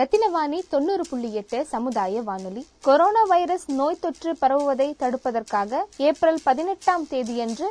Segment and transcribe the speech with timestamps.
[0.00, 2.66] ரத்தினவாணி தொண்ணூறு புள்ளி எட்டு சமுதாய வானொலி.
[2.82, 7.68] கொரோனா வைரஸ் நோய் தொற்று பரவுவதை தடுப்பதற்காக ஏப்ரல் பதினெட்டாம் தேதியன்று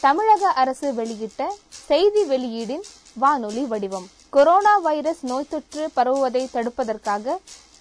[0.00, 4.06] தமிழக அரசு வெளியிட்ட செய்தி வெளியீடின் வானொலி வடிவம்.
[4.30, 7.36] கொரோனா வைரஸ் நோய் தொற்று பரவுவதை தடுப்பதற்காக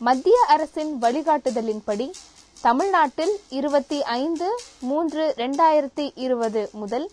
[0.08, 2.08] மத்திய அரசின் வழிகாட்டுதலின்படி
[2.62, 4.48] தமிழ்நாட்டில் இருபத்தி ஐந்து
[4.80, 7.08] மூன்று இரண்டாயிரத்தி இருபது முதல்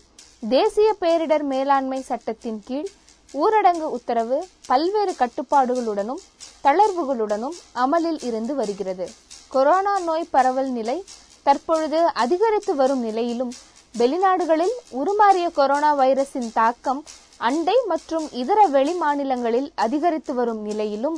[0.49, 2.89] தேசிய பேரிடர் மேலாண்மை சட்டத்தின் கீழ்
[3.33, 6.21] ஊரடங்கு உத்தரவு பல்வேறு கட்டுப்பாடுகளுடனும்
[6.63, 9.05] தளர்வுகளுடனும் அமலில் இருந்து வருகிறது.
[9.47, 11.03] கொரோனா நோய் பரவல் நிலை
[11.43, 13.53] தற்பொழுது அதிகரித்து வரும் நிலையிலும்
[13.95, 17.01] வெளிநாடுகளில் உருமாறிய கொரோனா வைரஸின் தாக்கம்
[17.37, 21.17] அண்டை மற்றும் இதர வெளி மாநிலங்களில் அதிகரித்து வரும் நிலையிலும்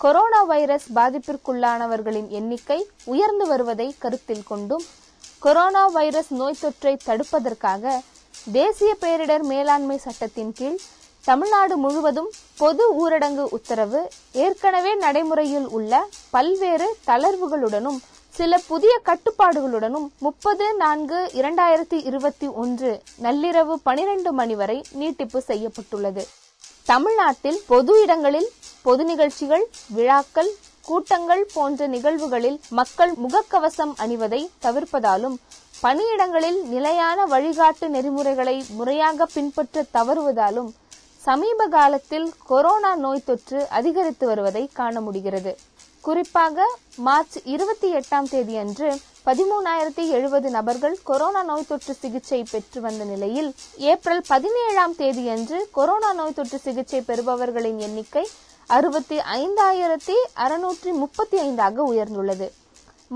[0.00, 4.84] கொரோனா வைரஸ் பாதிப்பிற்குள்ளானவர்களின் எண்ணிக்கை உயர்ந்து வருவதை கருத்தில் கொண்டும்
[5.38, 8.00] கொரோனா வைரஸ் நோய் தொற்றை தடுப்பதற்காக
[8.52, 10.78] தேசிய பேரிடர் மேலாண்மை சட்டத்தின் கீழ்
[11.28, 14.00] தமிழ்நாடு முழுவதும் பொது ஊரடங்கு உத்தரவு
[14.44, 15.92] ஏற்கனவே நடைமுறையில் உள்ள
[16.30, 17.98] பல்வேறு தளர்வுகளுடனும்
[18.34, 22.90] சில புதிய கட்டுப்பாடுகளுடனும் முப்பது நான்கு இரண்டாயிரத்தி இருபத்தி ஒன்று
[23.22, 26.24] நள்ளிரவு பனிரெண்டு மணி வரை நீட்டிப்பு செய்யப்பட்டுள்ளது.
[26.86, 28.48] தமிழ்நாட்டில் பொது இடங்களில்
[28.82, 29.64] பொது நிகழ்ச்சிகள்
[29.96, 30.50] விழாக்கள்
[30.84, 35.38] கூட்டங்கள் போன்ற நிகழ்வுகளில் மக்கள் முகக்கவசம் அணிவதை தவிர்ப்பதாலும்
[35.82, 40.70] பணியிடங்களில் நிலையான வழிகாட்டு நெறிமுறைகளை முறையாக பின்பற்ற தவறுவதாலும்
[41.28, 45.52] சமீப காலத்தில் கொரோனா நோய் தொற்று அதிகரித்து வருவதை காண முடிகிறது.
[46.00, 46.66] குறிப்பாக
[47.06, 48.88] மார்ச் இருபத்தி எட்டாம் தேதி அன்று
[49.26, 53.50] பதிமூணாயிரத்தி எழுபது நபர்கள் கொரோனா நோய் தொற்று சிகிச்சை பெற்று வந்த நிலையில்
[53.92, 58.24] ஏப்ரல் பதினேழாம் தேதியன்று கொரோனா நோய் தொற்று சிகிச்சை பெறுபவர்களின் எண்ணிக்கை
[58.66, 62.48] அறுபத்தி ஐந்தாயிரத்தி அறுநூற்றி முப்பத்தி ஐந்தாக உயர்ந்துள்ளது.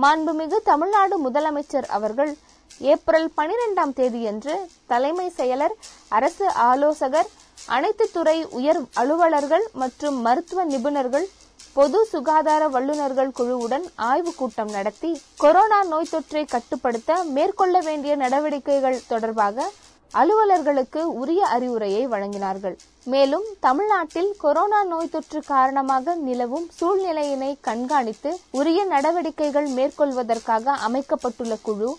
[0.02, 2.34] மாண்புமிகு தமிழ்நாடு முதலமைச்சர் அவர்கள்
[2.80, 5.74] ஏப்ரல் பனிரெண்டாம் தேதியன்று தலைமை செயலர்
[6.18, 7.30] அரசு ஆலோசகர்
[7.66, 11.26] அனைத்து துறை உயர் அலுவலர்கள் மற்றும் மருத்துவ நிபுணர்கள்
[11.72, 19.70] பொது சுகாதார வல்லுநர்கள் குழுவுடன் ஆய்வுக் கூட்டம் நடத்தி கொரோனா நோய் தொற்றை கட்டுப்படுத்த மேற்கொள்ள வேண்டிய நடவடிக்கைகள் தொடர்பாக
[20.14, 22.76] அலுவலர்களுக்கு உரிய அறிவுரையை வழங்கினார்கள்.
[23.04, 31.96] மேலும் தமிழ்நாட்டில் கொரோனா நோய் தொற்று காரணமாக நிலவும் சூழ்நிலையினை கண்காணித்து உரிய நடவடிக்கைகள் மேற்கொள்வதற்காக அமைக்கப்பட்டுள்ள குழு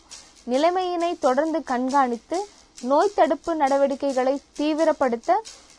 [0.50, 2.46] நிலைமையினை தொடர்ந்து கண்காணித்து
[2.84, 5.32] நோய் தடுப்பு நடவடிக்கைகளை தீவிரப்படுத்த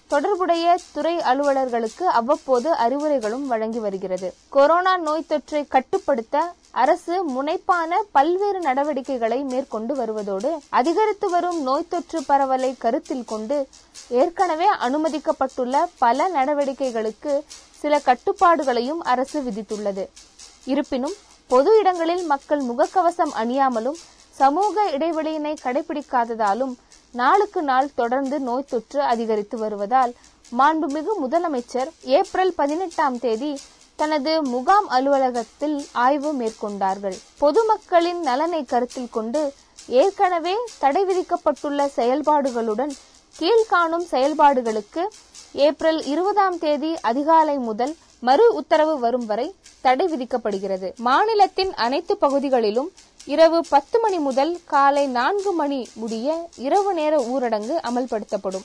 [0.06, 4.34] தொடர்புடைய துறை அலுவலர்களுக்கு அவ்வப்போது அறிவுரைகளும் வழங்கி வருகிறது.
[4.48, 12.75] கொரோனா நோய் தொற்றை கட்டுப்படுத்த அரசு முனைப்பான பல்வேறு நடவடிக்கைகளை மேற்கொண்டு வருவதோடு அதிகரித்து வரும் நோய் தொற்று பரவலை
[12.78, 13.69] கருத்தில் கொண்டு
[14.09, 17.34] ஏற்கனவே அனுமதிக்கப்பட்டுள்ள பல நடவடிக்கைகளுக்கு
[17.78, 20.06] சில கட்டுப்பாடுகளையும் அரசு விதித்துள்ளது.
[20.65, 21.15] இருப்பினும்
[21.47, 23.98] பொது இடங்களில் மக்கள் முகக்கவசம் அணியாமலும்
[24.39, 26.75] சமூக இடைவெளியினை கடைபிடிக்காததாலும்
[27.15, 30.12] நாளுக்கு நாள் தொடர்ந்து நோய் தொற்று அதிகரித்து வருவதால்
[30.59, 33.53] மாண்புமிகு முதலமைச்சர் ஏப்ரல் பதினெட்டாம் தேதி
[33.99, 37.17] தனது முகாம் அலுவலகத்தில் ஆய்வு மேற்கொண்டார்கள்.
[37.43, 39.43] பொதுமக்களின் நலனை கருத்தில் கொண்டு
[40.03, 42.93] ஏற்கனவே தடை விதிக்கப்பட்டுள்ள செயல்பாடுகளுடன்
[43.34, 45.03] கீழ்காணும் செயல்பாடுகளுக்கு
[45.66, 47.95] ஏப்ரல் இருபதாம் தேதி அதிகாலை முதல்
[48.28, 49.49] மறு உத்தரவு வரும் வரை
[49.81, 50.89] தடை விதிக்கப்படுகிறது.
[51.09, 52.91] மாநிலத்தின் அனைத்து பகுதிகளிலும்
[53.33, 56.29] இரவு பத்து மணி முதல் காலை நான்கு மணி முடிய
[56.67, 58.65] இரவு நேர ஊரடங்கு அமல்படுத்தப்படும்.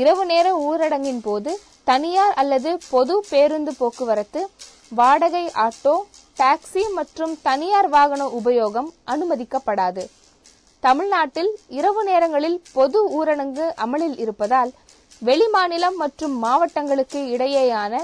[0.00, 1.52] இரவு நேர ஊரடங்கின் போது
[1.90, 4.40] தனியார் அல்லது பொது பேருந்து போக்குவரத்து
[4.98, 5.94] வாடகை ஆட்டோ
[6.38, 10.04] டாக்ஸி மற்றும் தனியார் வாகன உபயோகம் அனுமதிக்கப்படாது.
[10.82, 14.72] தமிழ்நாட்டில் இரவு நேரங்களில் பொது ஊரடங்கு அமலில் இருப்பதால்
[15.22, 17.94] வெளிமாநிலம் மற்றும் மாவட்டங்களுக்கு இடையேயான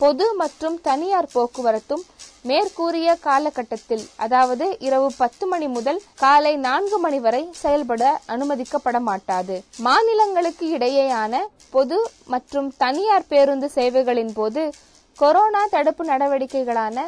[0.00, 2.04] பொது மற்றும் தனியார் போக்குவரத்தும்
[2.44, 9.56] மேற்கூறிய காலகட்டத்தில் அதாவது இரவு பத்து மணி முதல் காலை நான்கு மணி வரை செயல்பட அனுமதிக்கப்பட மாட்டாது.
[9.78, 14.64] மாநிலங்களுக்கு இடையேயான பொது மற்றும் தனியார் பேருந்து சேவைகளின் போது
[15.18, 16.98] கொரோனா தடுப்பு நடவடிக்கைகளான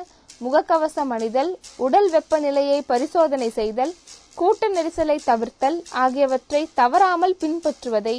[0.41, 3.93] முகக்கவசம் அணிதல் உடல் வெப்பநிலையை பரிசோதனை செய்தல்
[4.35, 8.17] கூட்ட நெரிசலை தவிர்த்தல் ஆகியவற்றை தவறாமல் பின்பற்றுவதை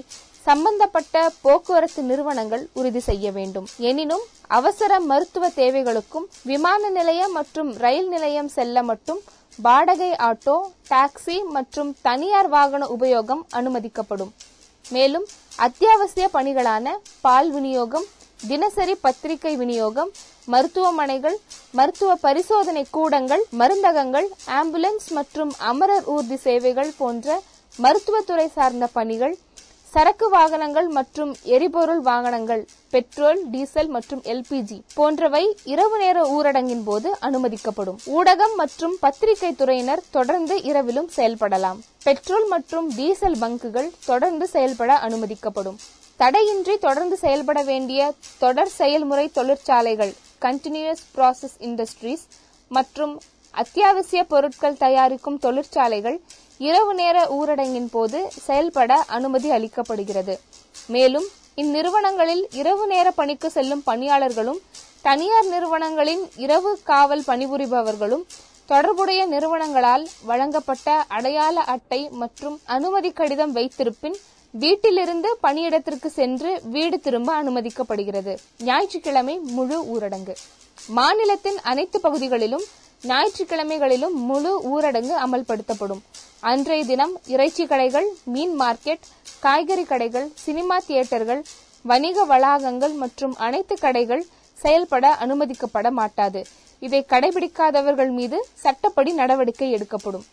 [0.48, 1.16] சம்பந்தப்பட்ட
[1.46, 3.68] போக்குவரத்து நிறுவனங்கள் உறுதி செய்ய வேண்டும்.
[3.90, 4.26] எனினும்
[4.58, 9.22] அவசர மருத்துவ தேவைகளுக்கும் விமான நிலையம் மற்றும் ரயில் நிலையம் செல்ல மட்டும்
[9.60, 10.58] வாடகை ஆட்டோ
[10.92, 14.32] டாக்ஸி மற்றும் தனியார் வாகன உபயோகம் அனுமதிக்கப்படும்.
[14.86, 15.26] மேலும்
[15.66, 16.88] அத்தியாவசிய பணிகளான
[17.26, 18.08] பால் விநியோகம்
[18.48, 20.12] தினசரி பத்திரிகை விநியோகம்
[20.54, 21.38] மருத்துவமனைகள்
[21.78, 24.28] மருத்துவ பரிசோதனை கூடங்கள் மருந்தகங்கள்
[24.60, 27.40] ஆம்புலன்ஸ் மற்றும் அமரர் ஊர்தி சேவைகள் போன்ற
[27.76, 29.34] மருத்துவத்துறை சார்ந்த பணிகள்
[29.96, 32.64] சரக்கு வாகனங்கள் மற்றும் எரிபொருள் வாகனங்கள்
[32.94, 35.42] பெட்ரோல் டீசல் மற்றும் எல்பிஜி போன்றவை
[35.74, 38.00] இரவு நேர ஊரடங்கின் போது அனுமதிக்கப்படும்.
[38.18, 41.80] ஊடகம் மற்றும் பத்திரிகை துறையினர் தொடர்ந்து இரவிலும் செயல்படலாம்.
[42.04, 45.78] பெட்ரோல் மற்றும் டீசல் பங்குகள் தொடர்ந்து செயல்பட அனுமதிக்கப்படும்.
[46.20, 48.12] தடையின்றி தொடர்ந்து செயல்பட வேண்டிய
[48.44, 50.14] தொடர் செயல்முறை தொழிற்சாலைகள்
[50.48, 52.26] கண்டினியூஸ் ப்ராசஸ் இண்டஸ்ட்ரீஸ்
[52.72, 53.16] மற்றும்
[53.56, 56.22] அத்தியாவசிய பொருட்கள் தயாரிக்கும் தொழிற்சாலைகள்
[56.58, 60.40] இரவு நேர ஊரடங்கின் போது செயல்பட அனுமதி அளிக்கப்படுகிறது.
[60.88, 64.60] மேலும் இந்நிறுவனங்களில் இரவு நேர பணிக்கு செல்லும் பணியாளர்களும்
[65.02, 68.26] தனியார் நிறுவனங்களின் இரவு காவல் பணிபுரிபவர்களும்
[68.66, 74.18] தொடர்புடைய நிறுவனங்களால் வழங்கப்பட்ட அடையாள அட்டை மற்றும் அனுமதி கடிதம் வைத்திருப்பின்
[74.52, 78.38] வீட்டிலிருந்து பணியிடத்திற்கு சென்று வீடு திரும்ப அனுமதிக்கப்படுகிறது.
[78.64, 80.36] ஞாயிற்றுக்கிழமை முழு ஊரடங்கு.
[80.88, 82.66] மாநிலத்தின் அனைத்து பகுதிகளிலும்
[83.02, 86.02] ஞாயிற்றுக்கிழமைகளிலும் முழு ஊரடங்கு அமல்படுத்தப்படும்.
[86.40, 89.06] அன்றைய தினம் இறைச்சி கடைகள் மீன் மார்க்கெட்
[89.40, 91.42] காய்கறி கடைகள் சினிமா தியேட்டர்கள்
[91.82, 94.24] வணிக வளாகங்கள் மற்றும் அனைத்து கடைகள்
[94.58, 96.42] செயல்பட அனுமதிக்கப்பட மாட்டாது.
[96.80, 100.26] இதை கடைபிடிக்காதவர்கள் மீது சட்டப்படி நடவடிக்கை எடுக்கப்படும்.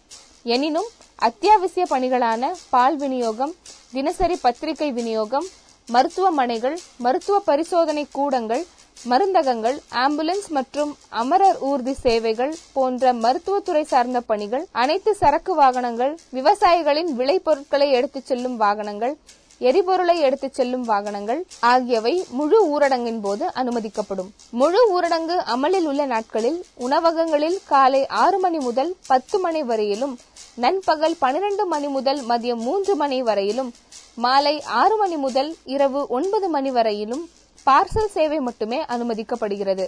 [0.43, 0.89] எனினும்
[1.29, 3.53] அத்தியாவசிய பணிகளான பால் விநியோகம்
[3.93, 5.47] தினசரி பத்திரிகை விநியோகம்
[5.89, 8.65] மருத்துவமனைகள் மருத்துவ பரிசோதனை கூடங்கள்
[9.05, 10.91] மருந்தகங்கள் ஆம்புலன்ஸ் மற்றும்
[11.21, 19.15] அமரர் ஊர்தி சேவைகள் போன்ற மருத்துவத்துறை சார்ந்த பணிகள் அனைத்து சரக்கு வாகனங்கள் விவசாயிகளின் விளைபொருட்களை எடுத்துச் செல்லும் வாகனங்கள்
[19.61, 24.31] எரிபொருளை எடுத்துச் செல்லும் வாகனங்கள் ஆகியவை முழு ஊரடங்கின் போது அனுமதிக்கப்படும்.
[24.53, 30.15] முழு ஊரடங்கு அமலில் உள்ள நாட்களில் உணவகங்களில் காலை ஆறு மணி முதல் பத்து மணி வரையிலும்
[30.57, 33.71] நண்பகல் பனிரெண்டு மணி முதல் மதியம் மூன்று மணி வரையிலும்
[34.17, 37.23] மாலை ஆறு மணி முதல் இரவு ஒன்பது மணி வரையிலும்
[37.67, 39.87] பார்சல் சேவை மட்டுமே அனுமதிக்கப்படுகிறது.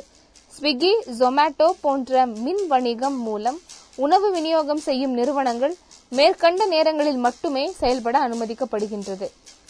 [0.57, 3.59] ஸ்விக்கி ஜொமேட்டோ போன்ற மின் வணிகம் மூலம்
[3.97, 5.75] உணவு விநியோகம் செய்யும் நிறுவனங்கள்
[6.09, 9.29] மேற்கண்ட நேரங்களில் மட்டுமே செயல்பட அனுமதிக்கப்படுகின்றது.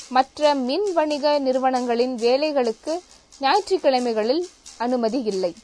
[0.09, 3.01] மற்ற மின் வணிக நிறுவனங்களின் வேலைகளுக்கு
[3.41, 4.49] ஞாயிற்றுக்கிழமைகளில்
[4.79, 5.55] அனுமதி இல்லை.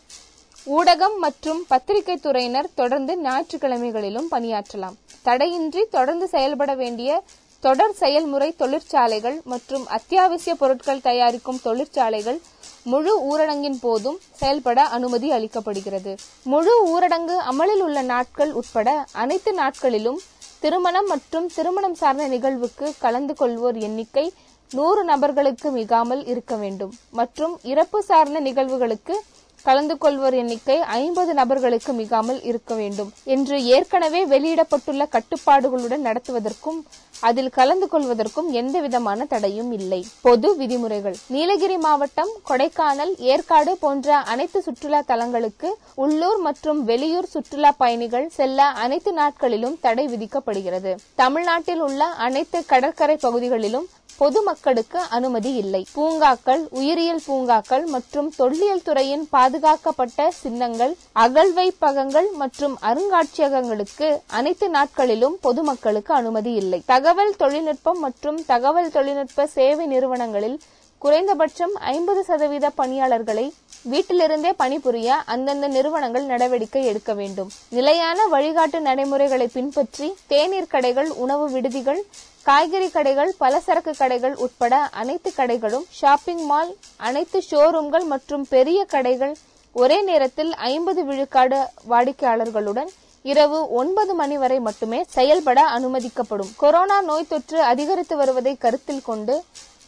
[0.66, 4.96] ஊடகம் மற்றும் பத்திரிகை துறையினர் தொடர்ந்து ஞாயிற்றுக்கிழமைகளிலும் பணியாற்றலாம்.
[5.22, 7.22] தடையின்றி தொடர்ந்து செயல்பட வேண்டிய
[7.62, 12.38] தொடர் செயல்முறை தொழிற்சாலைகள் மற்றும் அத்தியாவசிய பொருட்கள் தயாரிக்கும் தொழிற்சாலைகள்
[12.84, 16.12] முழு ஊரடங்கின் போதும் செயல்பட அனுமதி அளிக்கப்படுகிறது.
[16.52, 18.88] முழு ஊரடங்கு அமலில் உள்ள நாட்கள் உட்பட
[19.22, 20.20] அனைத்து நாட்களிலும்
[20.60, 24.24] திருமணம் மற்றும் திருமணம் சார்ந்த நிகழ்வுக்கு கலந்து கொள்வோர் எண்ணிக்கை
[24.70, 26.92] நூறு நபர்களுக்கு மிகாமல் இருக்க வேண்டும்.
[27.20, 29.14] மற்றும் இறப்பு சார்ந்த நிகழ்வுகளுக்கு
[29.62, 36.80] கலந்து கொள்வோர் எண்ணிக்கை ஐம்பது நபர்களுக்கு மிகாமல் இருக்க வேண்டும் என்று ஏற்கனவே வெளியிடப்பட்டுள்ள கட்டுப்பாடுகளுடன் நடத்துவதற்கும்
[37.20, 40.06] அதில் கலந்து கொள்வதற்கும் எந்த விதமான தடையும் இல்லை.
[40.22, 41.16] பொது விதிமுறைகள்.
[41.26, 49.12] நீலகிரி மாவட்டம் கொடைக்கானல் ஏற்காடு போன்ற அனைத்து சுற்றுலா தலங்களுக்கு உள்ளூர் மற்றும் வெளியூர் சுற்றுலா பயணிகள் செல்ல அனைத்து
[49.12, 50.94] நாட்களிலும் தடை விதிக்கப்படுகிறது.
[51.14, 55.86] தமிழ்நாட்டில் உள்ள அனைத்து கடற்கரை பகுதிகளிலும் பொதுமக்களுக்கு அனுமதி இல்லை.
[55.94, 66.54] பூங்காக்கள் உயிரியல் பூங்காக்கள் மற்றும் தொல்லியல் துறையின் பாதுகாக்கப்பட்ட சின்னங்கள் அகழ்வைப்பகங்கள் மற்றும் அருங்காட்சியகங்களுக்கு அனைத்து நாட்களிலும் பொதுமக்களுக்கு அனுமதி
[66.54, 66.82] இல்லை.
[66.86, 70.58] தகவல் தொழில்நுட்பம் மற்றும் தகவல் தொழில்நுட்ப சேவை நிறுவனங்களில்
[71.02, 73.44] குறைந்தபட்சம் ஐம்பது சதவீத பணியாளர்களை
[73.90, 77.50] வீட்டிலிருந்தே பணிபுரிய அந்தந்த நிறுவனங்கள் நடவடிக்கை எடுக்க வேண்டும்.
[77.70, 82.02] நிலையான வழிகாட்டு நடைமுறைகளை பின்பற்றி தேநீர் கடைகள் உணவு விடுதிகள்
[82.42, 86.76] காய்கறி கடைகள் பலசரக்கு கடைகள் உட்பட அனைத்து கடைகளும் ஷாப்பிங் மால்
[87.08, 89.34] அனைத்து ஷோரூம்கள் மற்றும் பெரிய கடைகள்
[89.76, 91.60] ஒரே நேரத்தில் ஐம்பது விழுக்காடு
[91.90, 92.92] வாடிக்கையாளர்களுடன்
[93.24, 96.52] இரவு ஒன்பது மணி வரை மட்டுமே செயல்பட அனுமதிக்கப்படும்.
[96.56, 99.34] கொரோனா நோய் தொற்று அதிகரித்து வருவதை கருத்தில் கொண்டு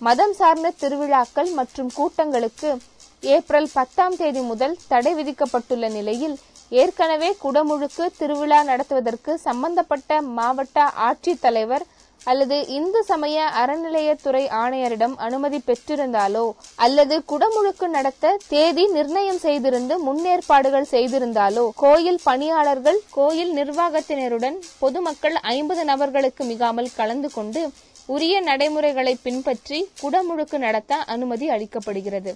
[0.03, 2.71] மதம் சார்ந்த திருவிழாக்கள் மற்றும் கூட்டங்களுக்கு
[3.33, 6.37] ஏப்ரல் பத்தாம் தேதி முதல் தடை விதிக்கப்பட்டுள்ள நிலையில்
[6.73, 11.85] ஏற்கனவே குடமுழுக்கு திருவிழா நடத்துவதற்கு சம்பந்தப்பட்ட மாவட்ட ஆட்சித்தலைவர்
[12.21, 16.45] அல்லது இந்து சமய அறநிலையத்துறை ஆணையரிடம் அனுமதி பெற்றிருந்தாலோ
[16.79, 26.45] அல்லது குடமுழுக்கு நடத்த தேதி நிர்ணயம் செய்திருந்து முன்னேற்பாடுகள் செய்திருந்தாலோ கோயில் பணியாளர்கள் கோயில் நிர்வாகத்தினருடன் பொதுமக்கள் ஐம்பது நபர்களுக்கு
[26.45, 27.63] மிகாமல் கலந்து கொண்டு
[28.07, 32.35] உரிய நடைமுறைகளை பின்பற்றி குடமுழுக்கு நடத்த அனுமதி அளிக்கப்படுகிறது.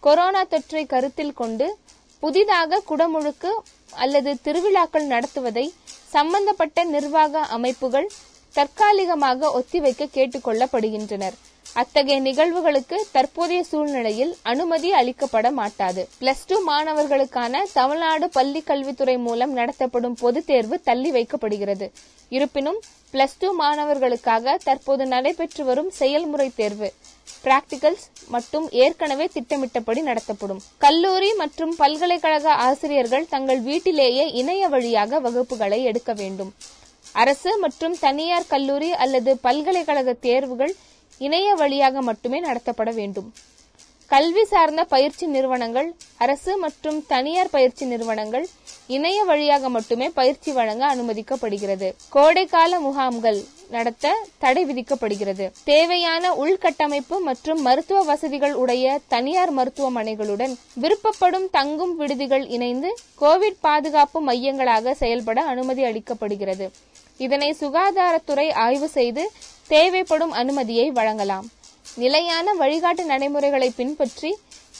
[0.00, 1.78] கொரோனா தொற்றை கருத்தில் கொண்டு
[2.20, 3.50] புதிதாக குடமுழுக்கு
[3.90, 5.72] அல்லது திருவிழாக்கள் நடத்துவதை
[6.10, 8.10] சம்பந்தப்பட்ட நிர்வாக அமைப்புகள்
[8.52, 11.36] தற்காலிகமாக ஒத்திவைக்க கேட்டுக்கொள்ளப்படுகின்றனர்.
[11.72, 16.08] அத்தகைய நிகழ்வுகளுக்கு தற்போதைய சூழ்நிலையில் அனுமதி அளிக்கப்பட மாட்டாது.
[16.20, 21.90] பிளஸ் டூ மாணவர்களுக்கான தமிழ்நாடு பள்ளி கல்வித்துறை மூலம் நடத்தப்படும் பொதுத் தேர்வு தள்ளி வைக்கப்படுகிறது.
[22.28, 22.80] இருப்பினும்
[23.12, 26.92] பிளஸ் டூ மாணவர்களுக்காக தற்போது நடைபெற்று வரும் செயல்முறை தேர்வு
[27.44, 30.62] பிராக்டிகல்ஸ் மட்டும் ஏற்கனவே திட்டமிட்டபடி நடத்தப்படும்.
[30.78, 36.54] கல்லூரி மற்றும் பல்கலைக்கழக ஆசிரியர்கள் தங்கள் வீட்டிலேயே இணைய வழியாக வகுப்புகளை எடுக்க வேண்டும்.
[37.12, 40.74] அரசு மற்றும் தனியார் கல்லூரி அல்லது பல்கலைக்கழக தேர்வுகள்
[41.18, 43.28] இணைய வழியாக மட்டுமே நடத்தப்பட வேண்டும்.
[44.10, 48.46] கல்வி சார்ந்த பயிற்சி நிறுவனங்கள் அரசு மற்றும் தனியார் பயிற்சி நிறுவனங்கள்
[48.86, 51.88] இணைய வழியாக மட்டுமே பயிற்சி வழங்க அனுமதிக்கப்படுகிறது.
[52.10, 55.46] கோடைக்கால முகாம்கள் நடத்த தடை விதிக்கப்படுகிறது.
[55.64, 64.94] தேவையான உள்கட்டமைப்பு மற்றும் மருத்துவ வசதிகள் உடைய தனியார் மருத்துவமனைகளுடன் விருப்பப்படும் தங்கும் விடுதிகள் இணைந்து கோவிட் பாதுகாப்பு மையங்களாக
[64.94, 66.68] செயல்பட அனுமதி அளிக்கப்படுகிறது.
[67.18, 69.22] இதனை சுகாதாரத்துறை ஆய்வு செய்து
[69.68, 71.46] தேவைப்படும் அனுமதியை வழங்கலாம்.
[71.96, 74.30] நிலையான வழிகாட்டு நடைமுறைகளை பின்பற்றி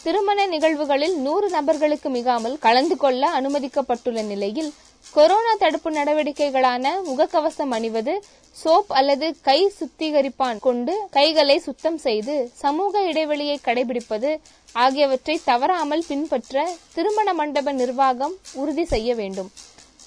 [0.02, 4.70] திருமண நிகழ்வுகளில் நூறு நபர்களுக்கு மிகாமல் கலந்து கொள்ள அனுமதிக்கப்பட்டுள்ள நிலையில்
[5.14, 8.14] கொரோனா தடுப்பு நடவடிக்கைகளான முகக்கவசம் அணிவது
[8.56, 14.30] சோப் அல்லது கை சுத்திகரிப்பான் கொண்டு கைகளை சுத்தம் செய்து சமூக இடைவெளியை கடைபிடிப்பது
[14.72, 19.50] ஆகியவற்றை தவறாமல் பின்பற்ற திருமண மண்டப நிர்வாகம் உறுதி செய்ய வேண்டும்.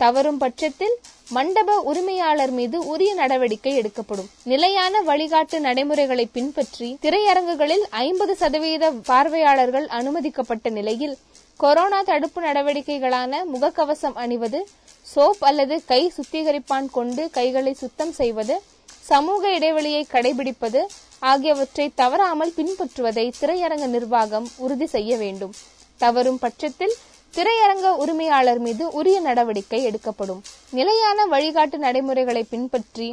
[0.04, 0.96] தவறும் பட்சத்தில்
[1.36, 4.30] மண்டப உரிமையாளர் மீது உரிய நடவடிக்கை எடுக்கப்படும்.
[4.52, 11.16] நிலையான வழிகாட்டு நடைமுறைகளை பின்பற்றி திரையரங்குகளில் ஐம்பது சதவீத பார்வையாளர்கள் அனுமதிக்கப்பட்ட நிலையில்
[11.64, 14.60] கொரோனா தடுப்பு நடவடிக்கைகளான முகக்கவசம் அணிவது
[15.14, 18.56] சோப் அல்லது கை சுத்திகரிப்பான் கொண்டு கைகளை சுத்தம் செய்வது
[19.12, 20.82] சமூக இடைவெளியை கடைபிடிப்பது
[21.32, 25.54] ஆகியவற்றை தவறாமல் பின்பற்றுவதை திரையரங்க நிர்வாகம் உறுதி செய்ய வேண்டும்.
[26.02, 26.94] தவறும் பட்சத்தில்
[27.36, 30.42] திரையரங்க உரிமையாளர் மீது உரிய நடவடிக்கை எடுக்கப்படும்.
[30.72, 33.08] நிலையான வழிகாட்டு நடைமுறைகளை பின்பற்றி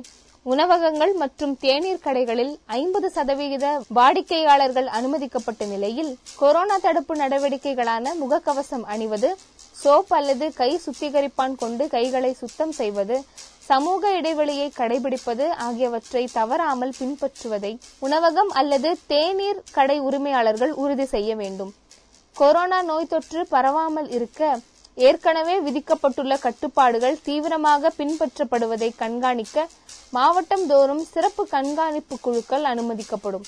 [0.46, 3.66] உணவகங்கள் மற்றும் தேநீர் கடைகளில் ஐம்பது சதவிகித
[3.98, 9.30] வாடிக்கையாளர்கள் அனுமதிக்கப்பட்ட நிலையில் கொரோனா தடுப்பு நடவடிக்கைகளான முகக்கவசம் அணிவது
[9.84, 13.18] சோப் அல்லது கை சுத்திகரிப்பான் கொண்டு கைகளை சுத்தம் செய்வது
[13.70, 21.72] சமூக இடைவெளியை கடைபிடிப்பது ஆகியவற்றை தவறாமல் பின்பற்றுவதை உணவகம் அல்லது தேநீர் கடை உரிமையாளர்கள் உறுதி செய்ய வேண்டும்.
[22.40, 24.40] கொரோனா நோய் தொற்று பரவாமல் இருக்க
[25.06, 29.64] ஏற்கனவே விதிக்கப்பட்டுள்ள கட்டுப்பாடுகள் தீவிரமாக பின்பற்றப்படுவதை கண்காணிக்க
[30.16, 33.46] மாவட்டம் தோறும் சிறப்பு கண்காணிப்பு குழுக்கள் அனுமதிக்கப்படும்.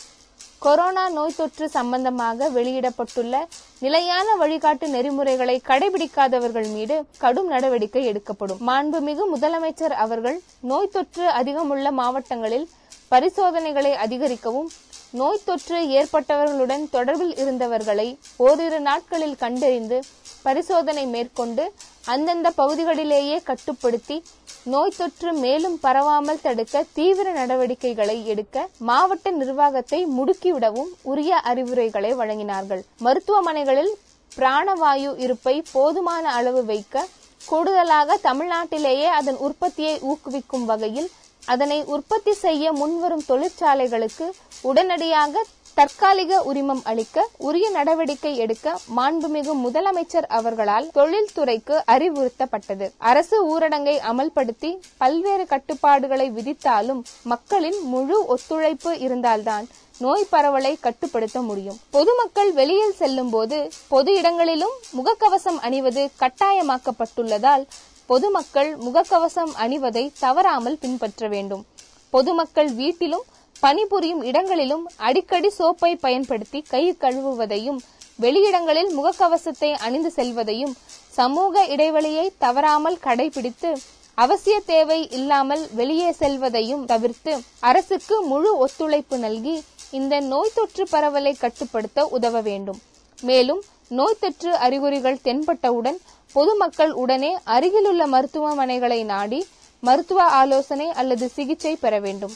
[0.67, 3.45] கொரோனா நோய் தொற்று சம்பந்தமாக வெளியிடப்பட்டுள்ள
[3.85, 8.61] நிலையான வழிகாட்டு நெறிமுறைகளை கடைபிடிக்காதவர்கள் மீது கடும் நடவடிக்கை எடுக்கப்படும்.
[8.71, 10.39] மாண்புமிகு முதலமைச்சர் அவர்கள்
[10.73, 12.69] நோய் தொற்று அதிகமுள்ள மாவட்டங்களில்
[13.15, 14.71] பரிசோதனைகளை அதிகரிக்கவும்
[15.13, 19.99] நோய் தொற்று ஏற்பட்டவர்களுடன் தொடர்பில் இருந்தவர்களை ஓரிரு நாட்களில் கண்டறிந்து
[20.43, 21.65] பரிசோதனை மேற்கொண்டு
[22.07, 24.17] அந்தந்த பகுதிகளிலேயே கட்டுப்படுத்தி
[24.65, 32.83] நோய் தொற்று மேலும் பரவாமல் தடுக்க தீவிர நடவடிக்கைகளை எடுக்க மாவட்ட நிர்வாகத்தை முடுக்கிவிடவும் உரிய அறிவுரைகளை வழங்கினார்கள்.
[32.99, 33.93] மருத்துவமனைகளில்
[34.37, 37.07] பிராணவாயு இருப்பை போதுமான அளவு வைக்க
[37.49, 41.11] கூடுதலாக தமிழ்நாட்டிலேயே அதன் உற்பத்தியை ஊக்குவிக்கும் வகையில்
[41.47, 44.31] அதனை உற்பத்தி செய்ய முன்வரும் தொழிற்சாலைகளுக்கு
[44.63, 45.45] உடனடியாக
[45.75, 52.91] தற்காலிக உரிமம் அளிக்க உரிய நடவடிக்கை எடுக்க மாண்புமிகு முதலமைச்சர் அவர்களால் தொழில்துறைக்கு அறிவுறுத்தப்பட்டது.
[52.99, 59.69] அரசு ஊரடங்கை அமல்படுத்தி பல்வேறு கட்டுப்பாடுகளை விதித்தாலும் மக்களின் முழு ஒத்துழைப்பு இருந்தால்தான்
[59.99, 61.81] நோய் பரவலை கட்டுப்படுத்த முடியும்.
[61.91, 67.67] பொதுமக்கள் வெளியில் செல்லும் போது பொது இடங்களிலும் முகக்கவசம் அணிவது கட்டாயமாக்கப்பட்டுள்ளதால்
[68.11, 71.63] பொதுமக்கள் முகக்கவசம் அணிவதை தவறாமல் பின்பற்ற வேண்டும்.
[72.11, 73.27] பொதுமக்கள் வீட்டிலும்
[73.63, 77.79] பணிபுரியும் இடங்களிலும் அடிக்கடி சோப்பை பயன்படுத்தி கை கழுவுவதையும்
[78.19, 80.75] வெளியிடங்களில் முகக்கவசத்தை அணிந்து செல்வதையும்
[81.19, 83.71] சமூக இடைவெளியை தவறாமல் கடைபிடித்து
[84.19, 87.35] அவசிய தேவை இல்லாமல் வெளியே செல்வதையும் தவிர்த்து
[87.71, 89.57] அரசுக்கு முழு ஒத்துழைப்பு நல்கி
[89.99, 92.81] இந்த நோய் தொற்று பரவலை கட்டுப்படுத்த உதவ வேண்டும்.
[93.23, 93.63] மேலும்
[93.99, 96.01] நோய் தொற்று அறிகுறிகள் தென்பட்டவுடன்
[96.33, 99.47] பொதுமக்கள் உடனே அருகிலுள்ள மருத்துவமனைகளை நாடி
[99.81, 102.35] மருத்துவ ஆலோசனை அல்லது சிகிச்சை பெற வேண்டும்.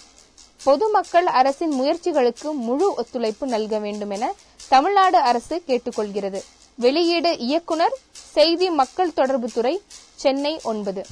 [0.65, 4.33] பொதுமக்கள் அரசின் முயற்சிகளுக்கு முழு ஒத்துழைப்பு நல்க வேண்டும் என
[4.69, 6.41] தமிழ்நாடு அரசு கேட்டுக்கொள்கிறது.
[6.75, 9.75] வெளியீடு இயக்குனர் செய்தி மக்கள் தொடர்புத்துறை
[10.15, 11.03] சென்னை ஒன்பது.